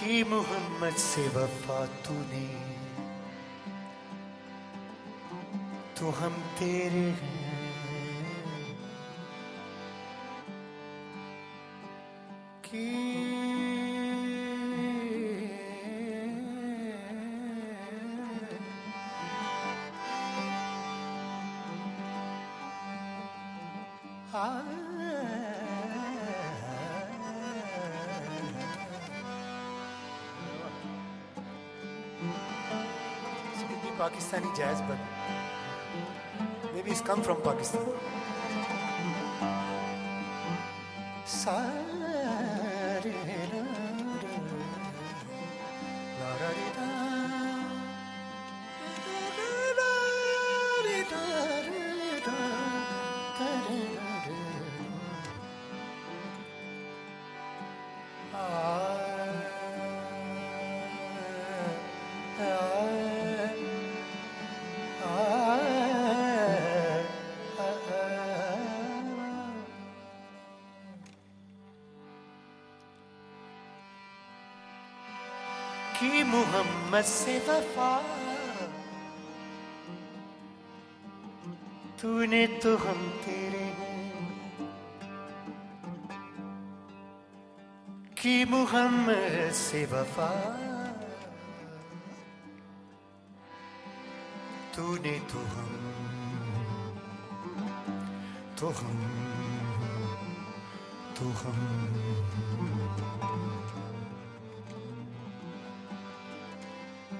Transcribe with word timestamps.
कि 0.00 0.24
मोहम्मद 0.24 0.94
से 0.96 1.28
वफा 1.28 1.86
तूने 1.86 2.46
तो 6.00 6.10
हम 6.10 6.32
तेरे 6.58 7.10
हैं। 7.10 7.39
Pakistani 34.00 34.48
jazz, 34.56 34.80
but 34.88 34.96
maybe 36.72 36.90
it's 36.90 37.02
come 37.02 37.20
from 37.20 37.36
Pakistan. 37.42 37.84
Hmm. 39.44 39.52
Sa 41.28 41.68
कि 76.00 76.22
मोहम्मद 76.24 77.04
से 77.04 77.38
वफा। 77.38 77.90
तूने 82.02 82.46
तो 82.46 82.76
हम 82.76 83.00
तेरे 83.24 83.64
हैं 83.80 84.08
कि 88.22 88.44
मोहम्मद 88.44 89.52
से 89.52 89.84
वफा। 89.84 90.30
तूने 94.76 95.18
तो 95.20 95.38
हम 95.38 95.72
तो 98.60 98.68
हम 98.68 98.98
तो 101.18 101.24
हम। 101.24 101.60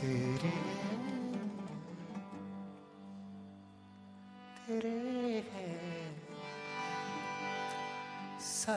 तेरे 0.00 0.50
तेरे 4.56 5.42
हैं 5.52 6.12
सा 8.40 8.76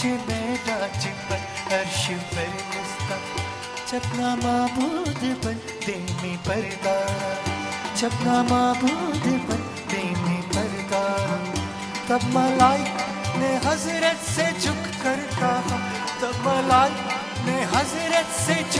पहुँचे 0.00 0.16
मैं 0.32 0.56
राज़ी 0.64 1.10
पर 1.28 1.40
अर्श 1.76 2.04
पर 2.32 2.48
मुस्तफ़ा 2.72 3.42
जपना 3.90 4.28
माबूद 4.40 5.20
बन 5.44 5.58
देने 5.84 6.32
परगारा 6.48 7.32
जपना 8.00 8.36
माबूद 8.48 9.26
बन 9.48 9.60
देने 9.92 10.38
परगारा 10.56 11.36
तब 12.08 12.24
मलाई 12.32 12.84
ने 13.40 13.52
हज़रत 13.66 14.18
से 14.24 14.46
झुक 14.60 14.82
कर 15.04 15.20
कहा, 15.36 15.76
तब 16.20 16.40
मलाई 16.46 16.92
ने 17.44 17.60
हज़रत 17.76 18.28
से 18.40 18.56
झुक 18.72 18.79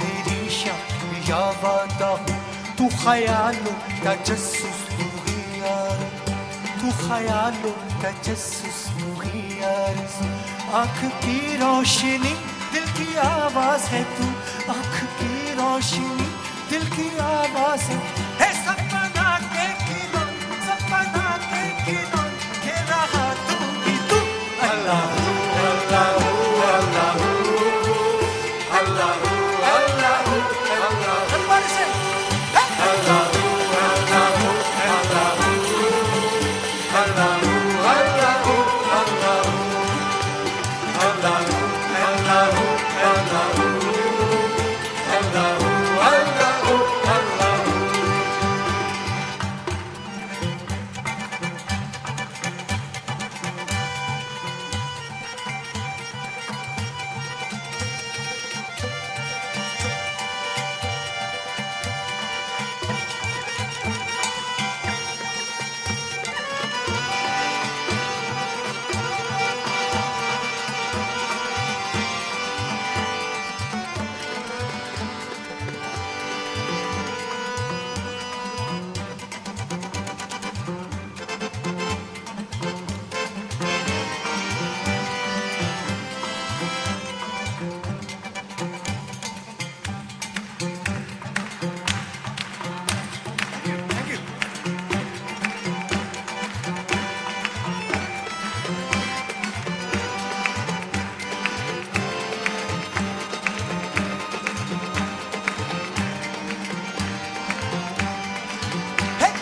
तेरी 0.00 0.48
शान 0.58 0.80
या 1.28 1.44
वादा 1.62 2.12
तू 2.78 2.88
ख्यालों 3.02 3.76
का 4.04 4.14
जस्सुस 4.28 4.80
तू 4.98 5.08
ही 5.24 5.60
यार 5.60 6.04
तू 6.80 6.90
ख्यालों 7.00 7.74
का 8.02 8.10
जस्सुस 8.26 8.80
तू 9.00 9.20
ही 9.22 9.42
यार 9.60 9.96
आँख 10.80 11.04
की 11.24 11.56
रोशनी 11.62 12.34
दिल 12.72 12.86
की 12.96 13.14
आवाज 13.26 13.82
है 13.92 14.02
तू 14.16 14.26
आँख 14.72 14.96
की 15.20 15.54
रोशनी 15.60 16.28
दिल 16.70 16.84
की 16.96 17.08
आवाज 17.26 17.80
है 17.90 18.13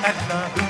Etna. 0.03 0.62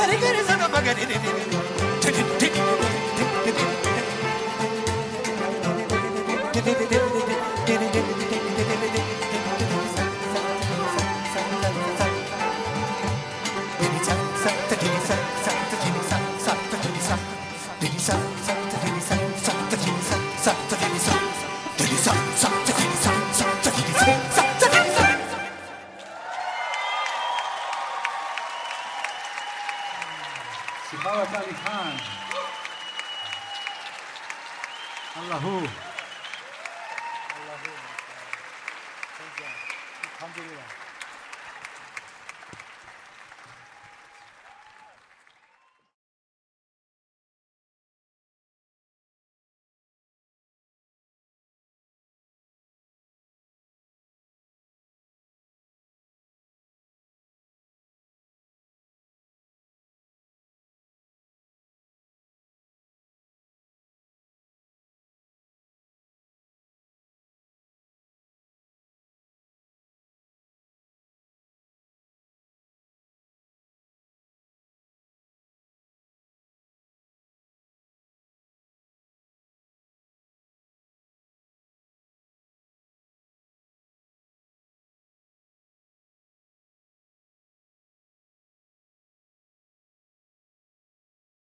magari 0.00 0.16
gari 0.16 0.40
sana 0.48 0.64
magari 0.72 1.04
de 1.04 1.19